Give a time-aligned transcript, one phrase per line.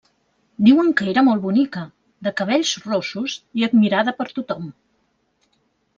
[0.67, 1.83] Diuen que era molt bonica,
[2.29, 4.67] de cabells rossos i admirada per tothom.